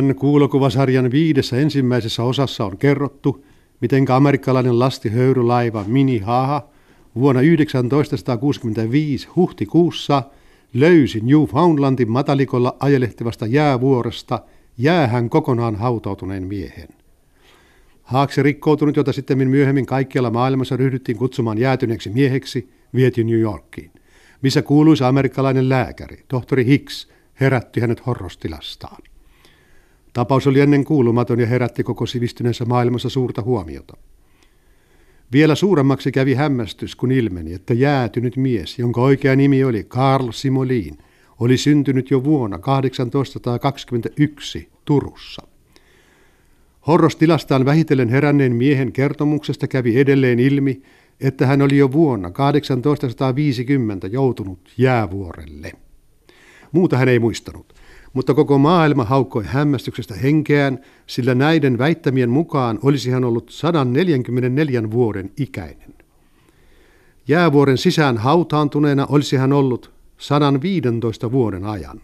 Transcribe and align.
Tämän 0.00 0.14
kuulokuvasarjan 0.14 1.10
viidessä 1.10 1.56
ensimmäisessä 1.56 2.22
osassa 2.22 2.64
on 2.64 2.78
kerrottu, 2.78 3.44
miten 3.80 4.10
amerikkalainen 4.10 4.78
lastihöyrylaiva 4.78 5.84
Mini 5.86 6.18
Haha 6.18 6.68
vuonna 7.14 7.40
1965 7.88 9.28
huhtikuussa 9.36 10.22
löysi 10.74 11.20
Newfoundlandin 11.20 12.10
matalikolla 12.10 12.76
ajelehtivasta 12.78 13.46
jäävuoresta 13.46 14.40
jäähän 14.78 15.30
kokonaan 15.30 15.76
hautautuneen 15.76 16.42
miehen. 16.42 16.88
Haaksi 18.02 18.42
rikkoutunut, 18.42 18.96
jota 18.96 19.12
sitten 19.12 19.48
myöhemmin 19.48 19.86
kaikkialla 19.86 20.30
maailmassa 20.30 20.76
ryhdyttiin 20.76 21.18
kutsumaan 21.18 21.58
jäätyneeksi 21.58 22.10
mieheksi, 22.10 22.70
vieti 22.94 23.24
New 23.24 23.40
Yorkiin, 23.40 23.90
missä 24.42 24.62
kuuluisa 24.62 25.08
amerikkalainen 25.08 25.68
lääkäri, 25.68 26.24
tohtori 26.28 26.66
Hicks, 26.66 27.08
herätti 27.40 27.80
hänet 27.80 28.06
horrostilastaan. 28.06 29.09
Tapaus 30.12 30.46
oli 30.46 30.60
ennen 30.60 30.84
kuulumaton 30.84 31.40
ja 31.40 31.46
herätti 31.46 31.82
koko 31.82 32.06
sivistyneessä 32.06 32.64
maailmassa 32.64 33.08
suurta 33.08 33.42
huomiota. 33.42 33.96
Vielä 35.32 35.54
suuremmaksi 35.54 36.12
kävi 36.12 36.34
hämmästys, 36.34 36.96
kun 36.96 37.12
ilmeni, 37.12 37.54
että 37.54 37.74
jäätynyt 37.74 38.36
mies, 38.36 38.78
jonka 38.78 39.00
oikea 39.00 39.36
nimi 39.36 39.64
oli 39.64 39.84
Karl 39.84 40.32
Simolin, 40.32 40.98
oli 41.40 41.56
syntynyt 41.56 42.10
jo 42.10 42.24
vuonna 42.24 42.58
1821 42.58 44.68
Turussa. 44.84 45.42
Horrostilastaan 46.86 47.64
vähitellen 47.64 48.08
heränneen 48.08 48.56
miehen 48.56 48.92
kertomuksesta 48.92 49.68
kävi 49.68 50.00
edelleen 50.00 50.38
ilmi, 50.38 50.82
että 51.20 51.46
hän 51.46 51.62
oli 51.62 51.76
jo 51.76 51.92
vuonna 51.92 52.30
1850 52.30 54.06
joutunut 54.06 54.70
jäävuorelle. 54.78 55.72
Muuta 56.72 56.96
hän 56.96 57.08
ei 57.08 57.18
muistanut 57.18 57.79
mutta 58.12 58.34
koko 58.34 58.58
maailma 58.58 59.04
haukkoi 59.04 59.44
hämmästyksestä 59.46 60.14
henkeään, 60.14 60.78
sillä 61.06 61.34
näiden 61.34 61.78
väittämien 61.78 62.30
mukaan 62.30 62.78
olisi 62.82 63.10
hän 63.10 63.24
ollut 63.24 63.50
144 63.50 64.90
vuoden 64.90 65.30
ikäinen. 65.36 65.94
Jäävuoren 67.28 67.78
sisään 67.78 68.18
hautaantuneena 68.18 69.06
olisi 69.06 69.36
hän 69.36 69.52
ollut 69.52 69.90
115 70.18 71.32
vuoden 71.32 71.64
ajan. 71.64 72.00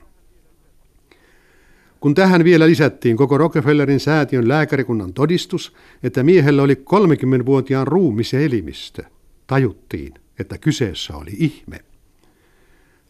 Kun 2.00 2.14
tähän 2.14 2.44
vielä 2.44 2.66
lisättiin 2.66 3.16
koko 3.16 3.38
Rockefellerin 3.38 4.00
säätiön 4.00 4.48
lääkärikunnan 4.48 5.12
todistus, 5.12 5.72
että 6.02 6.22
miehellä 6.22 6.62
oli 6.62 6.74
30-vuotiaan 6.74 7.86
ruumis 7.86 8.34
elimistö, 8.34 9.02
tajuttiin, 9.46 10.14
että 10.38 10.58
kyseessä 10.58 11.16
oli 11.16 11.30
ihme. 11.38 11.84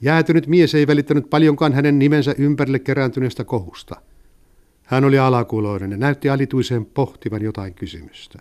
Jäätynyt 0.01 0.47
mies 0.47 0.75
ei 0.75 0.87
välittänyt 0.87 1.31
paljonkaan 1.31 1.73
hänen 1.73 1.99
nimensä 1.99 2.34
ympärille 2.39 2.79
kerääntyneestä 2.79 3.45
kohusta. 3.45 3.97
Hän 4.83 5.05
oli 5.05 5.19
alakuloinen 5.19 5.91
ja 5.91 5.97
näytti 5.97 6.31
alituiseen 6.31 6.87
pohtivan 6.87 7.43
jotain 7.43 7.75
kysymystä. 7.75 8.39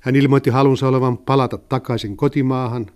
Hän 0.00 0.16
ilmoitti 0.16 0.50
halunsa 0.50 0.88
olevan 0.88 1.18
palata 1.18 1.58
takaisin 1.58 2.16
kotimaahan, 2.16 2.86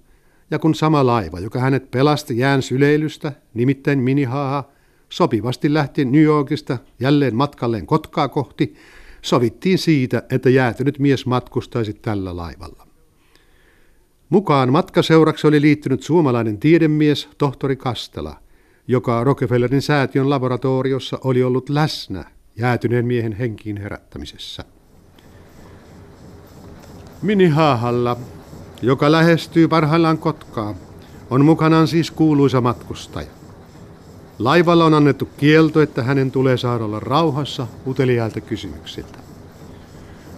ja 0.50 0.58
kun 0.58 0.74
sama 0.74 1.06
laiva, 1.06 1.40
joka 1.40 1.60
hänet 1.60 1.90
pelasti 1.90 2.38
jään 2.38 2.62
syleilystä, 2.62 3.32
nimittäin 3.54 3.98
Minihaaha, 3.98 4.70
sopivasti 5.08 5.74
lähti 5.74 6.04
New 6.04 6.22
Yorkista 6.22 6.78
jälleen 7.00 7.36
matkalleen 7.36 7.86
Kotkaa 7.86 8.28
kohti, 8.28 8.74
sovittiin 9.22 9.78
siitä, 9.78 10.22
että 10.30 10.50
jäätynyt 10.50 10.98
mies 10.98 11.26
matkustaisi 11.26 11.94
tällä 11.94 12.36
laivalla. 12.36 12.89
Mukaan 14.30 14.72
matkaseuraksi 14.72 15.46
oli 15.46 15.60
liittynyt 15.60 16.02
suomalainen 16.02 16.58
tiedemies 16.58 17.28
tohtori 17.38 17.76
Kastela, 17.76 18.36
joka 18.88 19.24
Rockefellerin 19.24 19.82
säätiön 19.82 20.30
laboratoriossa 20.30 21.18
oli 21.24 21.42
ollut 21.42 21.68
läsnä 21.68 22.24
jäätyneen 22.56 23.06
miehen 23.06 23.32
henkiin 23.32 23.76
herättämisessä. 23.76 24.64
Minihaahalla, 27.22 28.16
joka 28.82 29.12
lähestyy 29.12 29.68
parhaillaan 29.68 30.18
Kotkaa, 30.18 30.74
on 31.30 31.44
mukanaan 31.44 31.88
siis 31.88 32.10
kuuluisa 32.10 32.60
matkustaja. 32.60 33.30
Laivalla 34.38 34.84
on 34.84 34.94
annettu 34.94 35.28
kielto, 35.36 35.80
että 35.80 36.02
hänen 36.02 36.30
tulee 36.30 36.56
saada 36.56 36.84
olla 36.84 37.00
rauhassa 37.00 37.66
uteliailta 37.86 38.40
kysymyksiltä. 38.40 39.18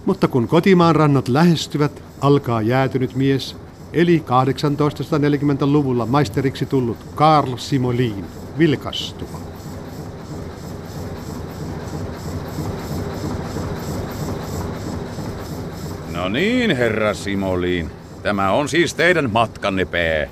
Mutta 0.06 0.28
kun 0.28 0.48
kotimaan 0.48 0.96
rannat 0.96 1.28
lähestyvät, 1.28 2.02
alkaa 2.20 2.62
jäätynyt 2.62 3.14
mies 3.14 3.56
eli 3.92 4.24
1840-luvulla 4.26 6.06
maisteriksi 6.06 6.66
tullut 6.66 6.98
Karl 7.14 7.56
Simolin 7.56 8.24
vilkastua. 8.58 9.40
No 16.12 16.28
niin, 16.28 16.76
herra 16.76 17.14
Simolin. 17.14 17.90
Tämä 18.22 18.52
on 18.52 18.68
siis 18.68 18.94
teidän 18.94 19.30
matkanne 19.32 19.84
pää. 19.84 20.26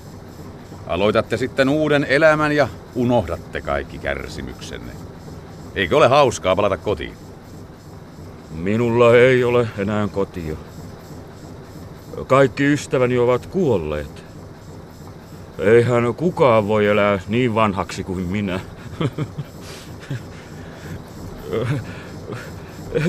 Aloitatte 0.86 1.36
sitten 1.36 1.68
uuden 1.68 2.06
elämän 2.08 2.52
ja 2.52 2.68
unohdatte 2.94 3.60
kaikki 3.60 3.98
kärsimyksenne. 3.98 4.92
Eikö 5.74 5.96
ole 5.96 6.08
hauskaa 6.08 6.56
palata 6.56 6.76
kotiin? 6.76 7.14
Minulla 8.54 9.16
ei 9.16 9.44
ole 9.44 9.68
enää 9.78 10.08
kotia. 10.08 10.56
Kaikki 12.26 12.64
ystäväni 12.64 13.18
ovat 13.18 13.46
kuolleet. 13.46 14.24
Eihän 15.58 16.14
kukaan 16.14 16.68
voi 16.68 16.86
elää 16.86 17.18
niin 17.28 17.54
vanhaksi 17.54 18.04
kuin 18.04 18.26
minä. 18.26 18.60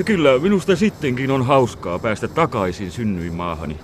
Kyllä, 0.04 0.38
minusta 0.38 0.76
sittenkin 0.76 1.30
on 1.30 1.46
hauskaa 1.46 1.98
päästä 1.98 2.28
takaisin 2.28 2.90
synnyinmaahani. 2.90 3.80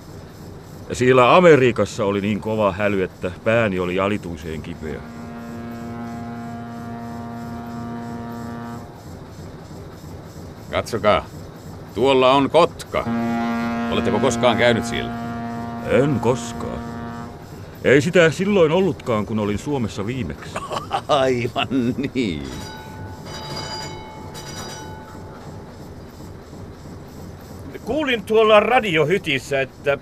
Siellä 0.93 1.37
Amerikassa 1.37 2.05
oli 2.05 2.21
niin 2.21 2.41
kova 2.41 2.73
häly, 2.73 3.03
että 3.03 3.31
pääni 3.45 3.81
oli 3.81 4.01
alituiseen 4.01 4.63
kipeä. 4.63 5.01
Katsokaa, 10.71 11.25
tuolla 11.95 12.33
on 12.33 12.51
kotka. 12.51 13.05
Oletteko 13.91 14.19
koskaan 14.19 14.57
käynyt 14.57 14.85
siellä? 14.85 15.11
En 15.91 16.21
koskaan. 16.21 16.79
Ei 17.85 18.01
sitä 18.01 18.31
silloin 18.31 18.73
ollutkaan, 18.73 19.27
kun 19.27 19.39
olin 19.39 19.59
Suomessa 19.59 20.07
viimeksi. 20.07 20.59
Aivan 21.09 21.69
niin. 22.15 22.49
Kuulin 27.85 28.23
tuolla 28.23 28.61
radiohytissä, 28.61 29.61
että 29.61 29.99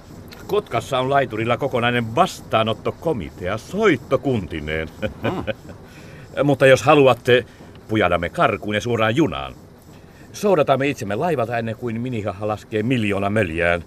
Kotkassa 0.47 0.99
on 0.99 1.11
laiturilla 1.11 1.57
kokonainen 1.57 2.15
vastaanottokomitea 2.15 3.59
soittokuntineen. 3.59 4.89
Hmm. 5.23 5.45
Mutta 6.45 6.67
jos 6.67 6.83
haluatte, 6.83 7.45
pujadamme 7.89 8.29
karkuun 8.29 8.75
ja 8.75 8.81
suoraan 8.81 9.17
junaan. 9.17 9.55
Soudatamme 10.37 10.89
itsemme 10.89 11.15
laivalta 11.15 11.59
ennen 11.59 11.77
kuin 11.77 12.01
minihaha 12.01 12.49
laskee 12.49 12.83
miljoona 12.83 13.31
möljään. 13.31 13.85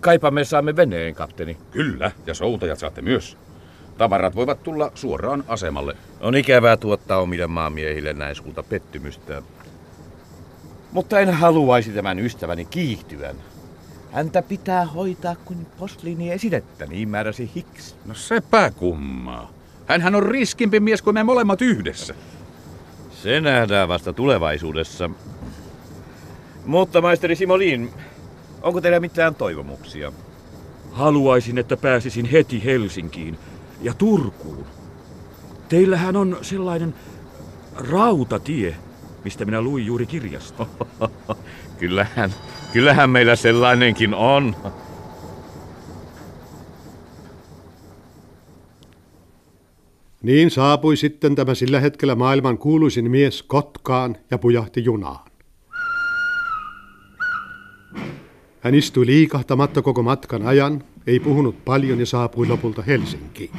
Kaipamme 0.00 0.44
saamme 0.44 0.76
veneen, 0.76 1.14
kapteeni. 1.14 1.56
Kyllä, 1.70 2.10
ja 2.26 2.34
soutajat 2.34 2.78
saatte 2.78 3.02
myös. 3.02 3.36
Tavarat 3.98 4.36
voivat 4.36 4.62
tulla 4.62 4.92
suoraan 4.94 5.44
asemalle. 5.48 5.96
On 6.20 6.36
ikävää 6.36 6.76
tuottaa 6.76 7.18
omille 7.18 7.46
maamiehille 7.46 8.12
näin 8.12 8.36
sulta 8.36 8.62
pettymystä. 8.62 9.42
Mutta 10.92 11.20
en 11.20 11.30
haluaisi 11.30 11.90
tämän 11.90 12.18
ystäväni 12.18 12.64
kiihtyvän. 12.64 13.36
Häntä 14.12 14.42
pitää 14.42 14.86
hoitaa 14.86 15.36
kuin 15.44 15.66
posliini 15.78 16.32
esinettä, 16.32 16.86
niin 16.86 17.08
määräsi 17.08 17.50
Hicks. 17.54 17.96
No 18.04 18.14
sepä 18.14 18.70
kummaa. 18.70 19.50
Hänhän 19.86 20.14
on 20.14 20.22
riskimpi 20.22 20.80
mies 20.80 21.02
kuin 21.02 21.14
me 21.14 21.22
molemmat 21.22 21.62
yhdessä. 21.62 22.14
Se 23.22 23.40
nähdään 23.40 23.88
vasta 23.88 24.12
tulevaisuudessa. 24.12 25.10
Mutta 26.66 27.00
maisteri 27.00 27.36
Simolin, 27.36 27.90
onko 28.62 28.80
teillä 28.80 29.00
mitään 29.00 29.34
toivomuksia? 29.34 30.12
Haluaisin, 30.92 31.58
että 31.58 31.76
pääsisin 31.76 32.26
heti 32.26 32.64
Helsinkiin 32.64 33.38
ja 33.82 33.94
Turkuun. 33.94 34.64
Teillähän 35.68 36.16
on 36.16 36.38
sellainen 36.42 36.94
rautatie, 37.76 38.76
mistä 39.24 39.44
minä 39.44 39.62
luin 39.62 39.86
juuri 39.86 40.06
kirjasta. 40.06 40.66
kyllähän, 41.78 42.34
kyllähän 42.72 43.10
meillä 43.10 43.36
sellainenkin 43.36 44.14
on. 44.14 44.56
Niin 50.22 50.50
saapui 50.50 50.96
sitten 50.96 51.34
tämä 51.34 51.54
sillä 51.54 51.80
hetkellä 51.80 52.14
maailman 52.14 52.58
kuuluisin 52.58 53.10
mies 53.10 53.42
Kotkaan 53.42 54.16
ja 54.30 54.38
pujahti 54.38 54.84
junaan. 54.84 55.31
Hän 58.62 58.74
istui 58.74 59.06
liikahtamatta 59.06 59.82
koko 59.82 60.02
matkan 60.02 60.42
ajan, 60.42 60.84
ei 61.06 61.20
puhunut 61.20 61.64
paljon 61.64 62.00
ja 62.00 62.06
saapui 62.06 62.46
lopulta 62.46 62.82
Helsinkiin. 62.82 63.50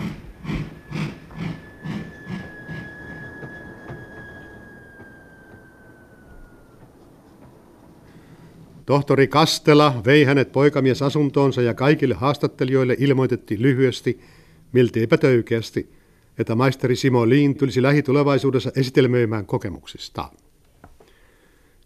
Tohtori 8.86 9.28
Kastela 9.28 10.02
vei 10.06 10.24
hänet 10.24 10.52
poikamiesasuntoonsa 10.52 11.62
ja 11.62 11.74
kaikille 11.74 12.16
haastattelijoille 12.16 12.96
ilmoitettiin 13.00 13.62
lyhyesti, 13.62 14.20
milteipä 14.72 15.18
töykeästi, 15.18 15.94
että 16.38 16.56
maisteri 16.56 16.96
Simo 16.96 17.30
Liin 17.30 17.58
tulisi 17.58 17.82
lähitulevaisuudessa 17.82 18.72
esitelmöimään 18.76 19.46
kokemuksistaan. 19.46 20.30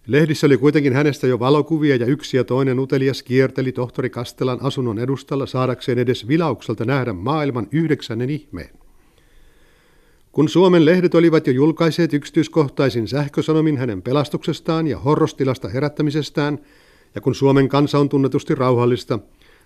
Lehdissä 0.07 0.47
oli 0.47 0.57
kuitenkin 0.57 0.93
hänestä 0.93 1.27
jo 1.27 1.39
valokuvia 1.39 1.95
ja 1.95 2.05
yksi 2.05 2.37
ja 2.37 2.43
toinen 2.43 2.79
utelias 2.79 3.23
kierteli 3.23 3.71
tohtori 3.71 4.09
Kastelan 4.09 4.59
asunnon 4.61 4.99
edustalla 4.99 5.45
saadakseen 5.45 5.99
edes 5.99 6.27
vilaukselta 6.27 6.85
nähdä 6.85 7.13
maailman 7.13 7.67
yhdeksännen 7.71 8.29
ihmeen. 8.29 8.69
Kun 10.31 10.49
Suomen 10.49 10.85
lehdet 10.85 11.15
olivat 11.15 11.47
jo 11.47 11.53
julkaiseet 11.53 12.13
yksityiskohtaisin 12.13 13.07
sähkösanomin 13.07 13.77
hänen 13.77 14.01
pelastuksestaan 14.01 14.87
ja 14.87 14.99
horrostilasta 14.99 15.69
herättämisestään, 15.69 16.59
ja 17.15 17.21
kun 17.21 17.35
Suomen 17.35 17.69
kansa 17.69 17.99
on 17.99 18.09
tunnetusti 18.09 18.55
rauhallista, 18.55 19.19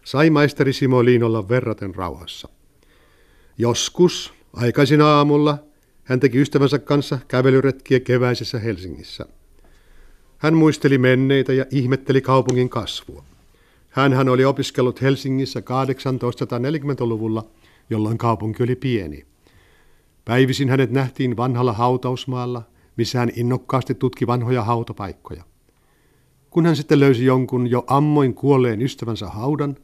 sai 0.05 0.29
maisteri 0.29 0.73
Simo 0.73 1.05
Liin 1.05 1.23
olla 1.23 1.49
verraten 1.49 1.95
rauhassa. 1.95 2.49
Joskus, 3.57 4.33
aikaisin 4.53 5.01
aamulla, 5.01 5.57
hän 6.03 6.19
teki 6.19 6.41
ystävänsä 6.41 6.79
kanssa 6.79 7.19
kävelyretkiä 7.27 7.99
keväisessä 7.99 8.59
Helsingissä. 8.59 9.25
Hän 10.41 10.53
muisteli 10.53 10.97
menneitä 10.97 11.53
ja 11.53 11.65
ihmetteli 11.71 12.21
kaupungin 12.21 12.69
kasvua. 12.69 13.23
hän 13.89 14.29
oli 14.29 14.45
opiskellut 14.45 15.01
Helsingissä 15.01 15.59
1840-luvulla, 15.59 17.45
jolloin 17.89 18.17
kaupunki 18.17 18.63
oli 18.63 18.75
pieni. 18.75 19.25
Päivisin 20.25 20.69
hänet 20.69 20.91
nähtiin 20.91 21.37
vanhalla 21.37 21.73
hautausmaalla, 21.73 22.63
missä 22.97 23.19
hän 23.19 23.31
innokkaasti 23.35 23.95
tutki 23.95 24.27
vanhoja 24.27 24.63
hautapaikkoja. 24.63 25.43
Kun 26.49 26.65
hän 26.65 26.75
sitten 26.75 26.99
löysi 26.99 27.25
jonkun 27.25 27.71
jo 27.71 27.83
ammoin 27.87 28.33
kuolleen 28.33 28.81
ystävänsä 28.81 29.27
haudan, 29.27 29.75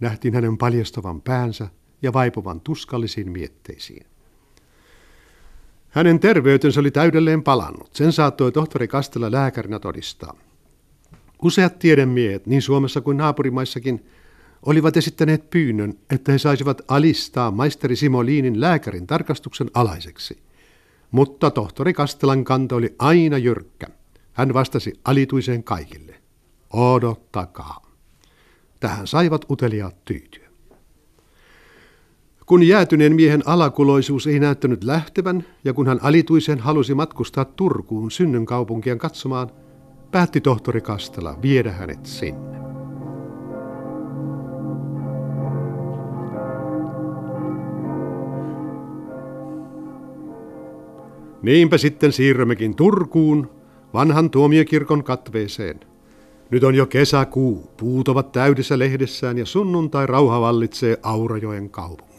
nähtiin 0.00 0.34
hänen 0.34 0.58
paljastavan 0.58 1.22
päänsä 1.22 1.68
ja 2.02 2.12
vaipuvan 2.12 2.60
tuskallisiin 2.60 3.30
mietteisiin. 3.30 4.06
Hänen 5.96 6.20
terveytensä 6.20 6.80
oli 6.80 6.90
täydelleen 6.90 7.42
palannut. 7.42 7.94
Sen 7.94 8.12
saattoi 8.12 8.52
tohtori 8.52 8.88
Kastela 8.88 9.32
lääkärinä 9.32 9.78
todistaa. 9.78 10.36
Useat 11.42 11.78
tiedemiehet, 11.78 12.46
niin 12.46 12.62
Suomessa 12.62 13.00
kuin 13.00 13.16
naapurimaissakin, 13.16 14.06
olivat 14.66 14.96
esittäneet 14.96 15.50
pyynnön, 15.50 15.94
että 16.10 16.32
he 16.32 16.38
saisivat 16.38 16.82
alistaa 16.88 17.50
maisteri 17.50 17.96
Simo 17.96 18.24
Liinin 18.24 18.60
lääkärin 18.60 19.06
tarkastuksen 19.06 19.70
alaiseksi. 19.74 20.38
Mutta 21.10 21.50
tohtori 21.50 21.94
Kastelan 21.94 22.44
kanta 22.44 22.76
oli 22.76 22.94
aina 22.98 23.38
jyrkkä. 23.38 23.86
Hän 24.32 24.54
vastasi 24.54 24.92
alituiseen 25.04 25.64
kaikille. 25.64 26.14
Odottakaa. 26.72 27.90
Tähän 28.80 29.06
saivat 29.06 29.50
uteliaat 29.50 30.04
tyytyä. 30.04 30.45
Kun 32.46 32.62
jäätyneen 32.62 33.14
miehen 33.14 33.42
alakuloisuus 33.44 34.26
ei 34.26 34.40
näyttänyt 34.40 34.84
lähtevän, 34.84 35.44
ja 35.64 35.72
kun 35.72 35.86
hän 35.86 35.98
alituisen 36.02 36.58
halusi 36.58 36.94
matkustaa 36.94 37.44
Turkuun 37.44 38.10
synnyn 38.10 38.46
kaupunkien 38.46 38.98
katsomaan, 38.98 39.50
päätti 40.10 40.40
tohtori 40.40 40.80
Kastela 40.80 41.38
viedä 41.42 41.72
hänet 41.72 42.06
sinne. 42.06 42.56
Niinpä 51.42 51.78
sitten 51.78 52.12
siirrymmekin 52.12 52.76
Turkuun, 52.76 53.50
vanhan 53.94 54.30
tuomiokirkon 54.30 55.04
katveeseen. 55.04 55.80
Nyt 56.50 56.64
on 56.64 56.74
jo 56.74 56.86
kesäkuu, 56.86 57.70
puut 57.76 58.08
ovat 58.08 58.32
täydessä 58.32 58.78
lehdessään 58.78 59.38
ja 59.38 59.46
sunnuntai 59.46 60.06
rauha 60.06 60.40
vallitsee 60.40 60.98
Aurajoen 61.02 61.70
kaupungissa. 61.70 62.15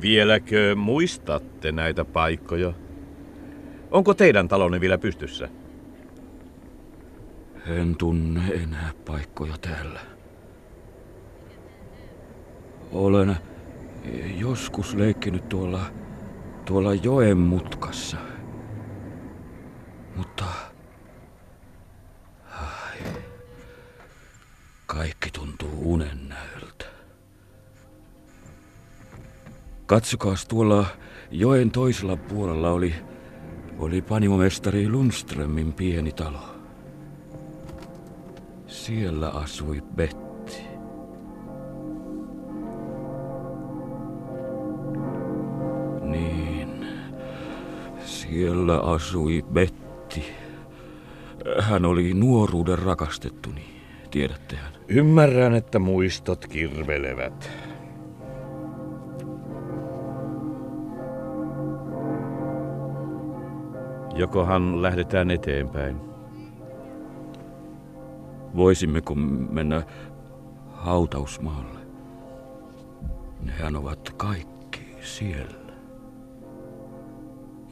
Vieläkö 0.00 0.76
muistatte 0.76 1.72
näitä 1.72 2.04
paikkoja? 2.04 2.72
Onko 3.90 4.14
teidän 4.14 4.48
talonne 4.48 4.80
vielä 4.80 4.98
pystyssä? 4.98 5.48
En 7.66 7.96
tunne 7.96 8.40
enää 8.48 8.92
paikkoja 9.06 9.54
täällä. 9.60 10.00
Olen 12.92 13.36
joskus 14.36 14.94
leikkinyt 14.94 15.48
tuolla, 15.48 15.80
tuolla 16.64 16.94
joen 16.94 17.38
mutkassa. 17.38 18.16
Mutta... 20.16 20.44
Ai, 22.50 22.98
kaikki 24.88 25.30
tuntuu 25.30 25.92
unen 25.92 26.28
näöltä. 26.28 26.84
Katsokaas 29.86 30.46
tuolla 30.46 30.86
joen 31.30 31.70
toisella 31.70 32.16
puolella 32.16 32.70
oli, 32.70 32.94
oli 33.78 34.02
panimomestari 34.02 34.88
Lundströmin 34.88 35.72
pieni 35.72 36.12
talo. 36.12 36.54
Siellä 38.66 39.28
asui 39.28 39.82
Betty. 39.96 40.28
Siellä 48.04 48.80
asui 48.80 49.44
Betti. 49.52 50.24
Hän 51.60 51.84
oli 51.84 52.14
nuoruuden 52.14 52.78
rakastettuni, 52.78 53.77
tiedättehän. 54.10 54.72
Ymmärrän, 54.88 55.54
että 55.54 55.78
muistot 55.78 56.46
kirvelevät. 56.46 57.50
Jokohan 64.14 64.82
lähdetään 64.82 65.30
eteenpäin? 65.30 65.96
Voisimmeko 68.56 69.14
mennä 69.50 69.82
hautausmaalle? 70.72 71.78
Nehän 73.40 73.76
ovat 73.76 74.10
kaikki 74.16 74.96
siellä 75.00 75.68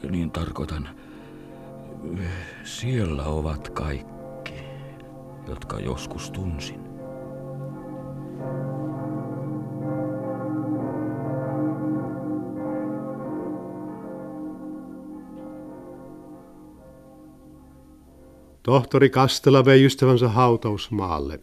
niin 0.09 0.31
tarkoitan, 0.31 0.89
siellä 2.63 3.23
ovat 3.23 3.69
kaikki, 3.69 4.16
jotka 5.47 5.79
joskus 5.79 6.31
tunsin. 6.31 6.79
Tohtori 18.63 19.09
Kastela 19.09 19.65
vei 19.65 19.85
ystävänsä 19.85 20.29
hautausmaalle. 20.29 21.39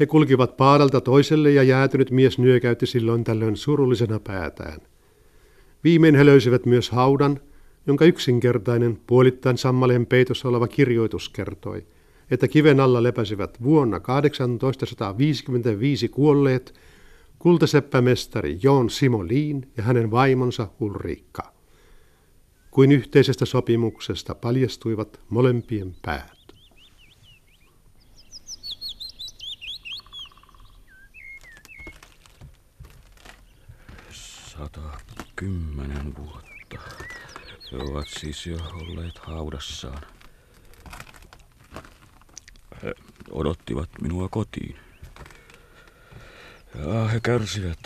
He 0.00 0.06
kulkivat 0.06 0.56
paaralta 0.56 1.00
toiselle 1.00 1.50
ja 1.50 1.62
jäätynyt 1.62 2.10
mies 2.10 2.38
nyökäytti 2.38 2.86
silloin 2.86 3.24
tällöin 3.24 3.56
surullisena 3.56 4.20
päätään. 4.20 4.80
Viimein 5.84 6.14
he 6.14 6.26
löysivät 6.26 6.66
myös 6.66 6.90
haudan– 6.90 7.40
jonka 7.86 8.04
yksinkertainen 8.04 8.98
puolittain 9.06 9.58
sammaleen 9.58 10.06
peitossa 10.06 10.48
oleva 10.48 10.68
kirjoitus 10.68 11.28
kertoi, 11.28 11.86
että 12.32 12.48
kiven 12.48 12.80
alla 12.80 13.02
lepäsivät 13.02 13.62
vuonna 13.62 14.00
1855 14.58 16.08
kuolleet 16.08 16.74
kultaseppämestari 17.38 18.58
Joon 18.62 18.90
Simo 18.90 19.26
Liin 19.26 19.72
ja 19.76 19.82
hänen 19.82 20.10
vaimonsa 20.10 20.68
Ulriikka. 20.80 21.52
Kuin 22.70 22.92
yhteisestä 22.92 23.44
sopimuksesta 23.44 24.34
paljastuivat 24.34 25.20
molempien 25.28 25.96
päät. 26.02 26.38
Sata 34.10 34.80
kymmenen 35.36 36.16
vuotta. 36.16 36.78
He 37.72 37.76
ovat 37.76 38.08
siis 38.08 38.46
jo 38.46 38.56
olleet 38.74 39.18
haudassaan. 39.18 40.02
He 42.82 42.94
odottivat 43.30 43.88
minua 44.00 44.28
kotiin. 44.28 44.76
Ja 46.74 47.08
he 47.08 47.20
kärsivät 47.20 47.78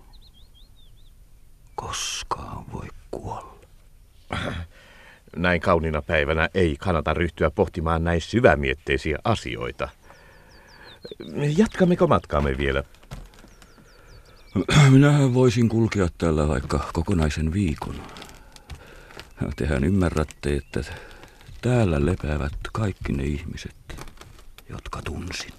koskaan 1.74 2.72
voi 2.72 2.88
kuolla. 3.10 3.66
Näin 5.42 5.60
kauniina 5.60 6.02
päivänä 6.02 6.48
ei 6.54 6.76
kannata 6.76 7.14
ryhtyä 7.14 7.50
pohtimaan 7.50 8.04
näin 8.04 8.20
syvämietteisiä 8.20 9.18
asioita. 9.24 9.88
Jatkammeko 11.56 12.06
matkaamme 12.06 12.58
vielä? 12.58 12.84
Minähän 14.90 15.34
voisin 15.34 15.68
kulkea 15.68 16.08
tällä 16.18 16.48
vaikka 16.48 16.90
kokonaisen 16.92 17.52
viikon. 17.52 17.94
Tehän 19.56 19.84
ymmärrätte, 19.84 20.54
että 20.56 20.80
täällä 21.60 22.06
lepäävät 22.06 22.52
kaikki 22.72 23.12
ne 23.12 23.22
ihmiset, 23.22 23.76
jotka 24.68 25.02
tunsin. 25.02 25.52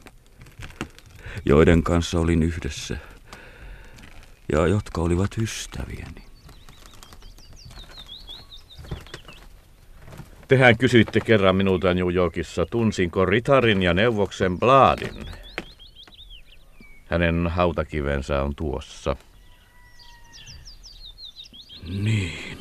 Joiden 1.46 1.84
kanssa 1.84 2.20
olin 2.20 2.44
yhdessä 2.44 2.98
ja 4.52 4.68
jotka 4.68 5.02
olivat 5.02 5.38
ystävieni. 5.38 6.23
Tehän 10.47 10.77
kysyitte 10.77 11.19
kerran 11.19 11.55
minulta 11.55 11.93
New 11.93 12.13
Yorkissa, 12.13 12.65
tunsinko 12.65 13.25
ritarin 13.25 13.83
ja 13.83 13.93
neuvoksen 13.93 14.59
Bladin. 14.59 15.25
Hänen 17.05 17.47
hautakivensä 17.47 18.43
on 18.43 18.55
tuossa. 18.55 19.15
Niin. 21.88 22.57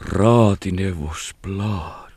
Raatineuvos 0.00 1.34
Blad. 1.42 2.10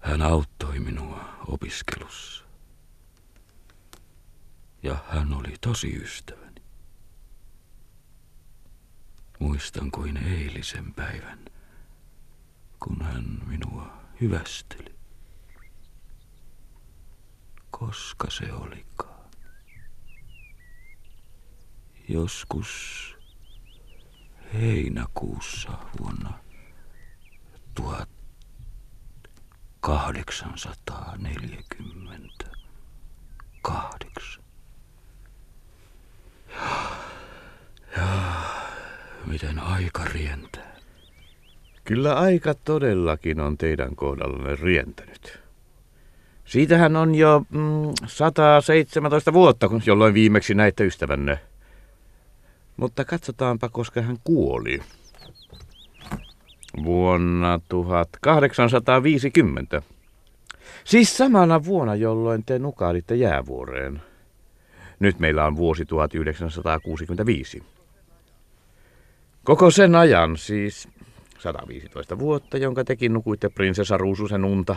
Hän 0.00 0.22
auttoi 0.22 0.78
minua 0.78 1.24
opiskelussa. 1.48 2.44
Ja 4.82 4.96
hän 5.08 5.34
oli 5.34 5.54
tosi 5.60 5.96
ystävä. 6.02 6.41
Muistan 9.42 9.90
kuin 9.90 10.16
eilisen 10.16 10.94
päivän, 10.94 11.38
kun 12.80 13.02
hän 13.02 13.24
minua 13.46 13.92
hyvästeli. 14.20 14.94
Koska 17.70 18.30
se 18.30 18.52
olikaan? 18.52 19.30
Joskus 22.08 22.68
heinäkuussa 24.54 25.78
vuonna 26.00 26.38
1848. 27.74 30.54
Ja, 36.56 36.96
ja 37.96 38.61
miten 39.26 39.58
aika 39.58 40.04
rientää. 40.04 40.72
Kyllä 41.84 42.14
aika 42.14 42.54
todellakin 42.54 43.40
on 43.40 43.58
teidän 43.58 43.96
kohdallanne 43.96 44.56
rientänyt. 44.56 45.38
Siitähän 46.44 46.96
on 46.96 47.14
jo 47.14 47.44
mm, 47.50 47.92
117 48.06 49.32
vuotta, 49.32 49.70
jolloin 49.86 50.14
viimeksi 50.14 50.54
näitte 50.54 50.84
ystävänne. 50.84 51.38
Mutta 52.76 53.04
katsotaanpa, 53.04 53.68
koska 53.68 54.02
hän 54.02 54.16
kuoli. 54.24 54.80
Vuonna 56.84 57.60
1850. 57.68 59.82
Siis 60.84 61.16
samana 61.16 61.64
vuonna, 61.64 61.94
jolloin 61.94 62.44
te 62.44 62.58
nukailitte 62.58 63.14
jäävuoreen. 63.14 64.02
Nyt 65.00 65.18
meillä 65.18 65.46
on 65.46 65.56
vuosi 65.56 65.84
1965. 65.84 67.62
Koko 69.44 69.70
sen 69.70 69.94
ajan, 69.94 70.36
siis 70.36 70.88
115 71.38 72.18
vuotta, 72.18 72.58
jonka 72.58 72.84
tekin 72.84 73.12
nukuitte 73.12 73.48
prinsessa 73.48 73.96
Ruususen 73.96 74.44
unta, 74.44 74.76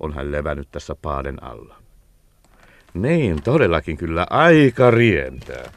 on 0.00 0.14
hän 0.14 0.32
levännyt 0.32 0.68
tässä 0.70 0.94
paaden 1.02 1.42
alla. 1.42 1.76
Niin, 2.94 3.42
todellakin 3.42 3.96
kyllä 3.96 4.26
aika 4.30 4.90
rientää. 4.90 5.72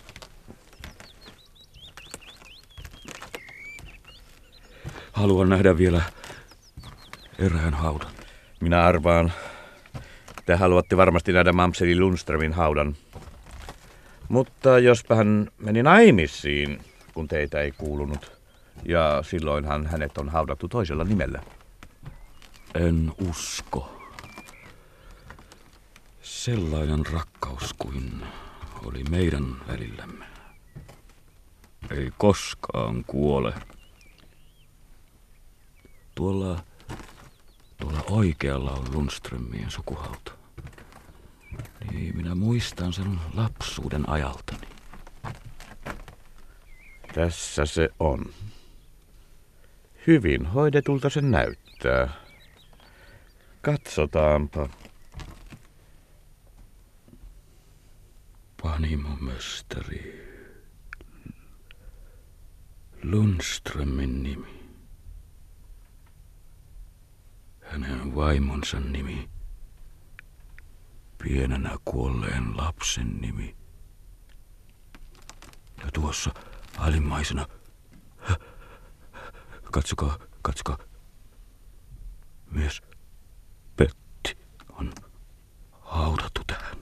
Haluan 5.12 5.50
nähdä 5.50 5.78
vielä 5.78 6.02
erään 7.40 7.74
haudan. 7.74 8.12
Minä 8.60 8.84
arvaan, 8.84 9.32
te 10.46 10.56
haluatte 10.56 10.98
varmasti 10.98 11.34
nähdä 11.34 11.54
Mamseli 11.54 12.00
Lundströmin 12.00 12.54
haudan. 12.54 12.96
Mutta 14.30 14.80
jospa 14.80 15.16
hän 15.16 15.48
meni 15.58 15.84
naimisiin, 15.84 16.82
kun 17.13 17.27
teitä 17.27 17.62
ei 17.62 17.72
kuulunut. 17.72 18.32
Ja 18.86 19.24
silloinhan 19.25 19.88
hänet 19.88 20.18
on 20.18 20.30
haudattu 20.30 20.68
toisella 20.68 21.03
nimellä. 21.03 21.44
En 22.75 23.13
usko. 23.30 24.01
Sellainen 26.22 27.06
rakkaus 27.06 27.74
kuin 27.74 28.25
oli 28.86 29.03
meidän 29.03 29.46
välillämme. 29.68 30.25
Ei 31.89 32.12
koskaan 32.18 33.03
kuole. 33.08 33.53
Tuolla, 36.15 36.63
tuolla 37.77 38.03
oikealla 38.10 38.72
on 38.72 38.86
Lundströmien 38.94 39.72
sukuhauta. 39.72 40.32
Niin 41.91 42.18
minä 42.18 42.36
muistan 42.36 42.94
sen 42.94 43.20
lapsuuden 43.34 44.10
ajaltani. 44.10 44.71
Tässä 47.13 47.65
se 47.65 47.89
on. 48.00 48.25
Hyvin 50.08 50.46
hoidetulta 50.46 51.10
se 51.10 51.22
näyttää. 51.22 52.10
Katsotaanpa. 53.62 54.70
Panimomestari. 58.62 60.32
Lundströmin 63.03 64.24
nimi. 64.24 64.62
Hänen 67.62 68.15
vaimonsa 68.15 68.80
nimi 68.80 69.30
pienenä 71.24 71.77
kuolleen 71.86 72.58
lapsen 72.58 73.22
nimi. 73.22 73.56
Ja 75.77 75.91
tuossa 75.94 76.32
alimmaisena, 76.78 77.48
katsokaa, 79.72 80.18
katsokaa, 80.42 80.78
myös 82.51 82.82
Petti 83.75 84.38
on 84.74 84.94
haudattu 85.82 86.42
tähän. 86.48 86.78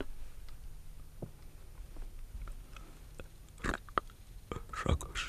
Rakas, 4.86 5.20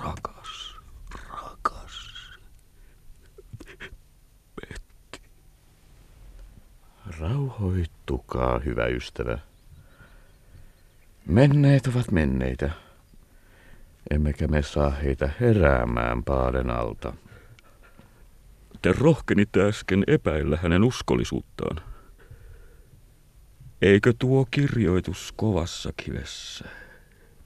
rakas, 0.00 0.76
rakas. 1.30 2.14
Rauhoittukaa, 7.20 8.58
hyvä 8.58 8.86
ystävä. 8.86 9.38
Menneet 11.34 11.86
ovat 11.86 12.10
menneitä. 12.10 12.70
Emmekä 14.10 14.48
me 14.48 14.62
saa 14.62 14.90
heitä 14.90 15.30
heräämään 15.40 16.24
paaden 16.24 16.70
alta. 16.70 17.14
Te 18.82 18.94
rohkenitte 18.98 19.68
äsken 19.68 20.04
epäillä 20.06 20.58
hänen 20.62 20.84
uskollisuuttaan. 20.84 21.80
Eikö 23.82 24.12
tuo 24.18 24.46
kirjoitus 24.50 25.32
kovassa 25.36 25.92
kivessä 25.96 26.64